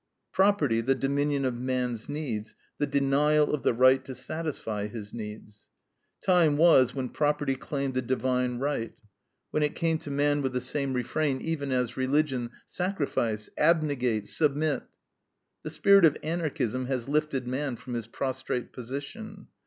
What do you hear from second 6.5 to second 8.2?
was when property claimed a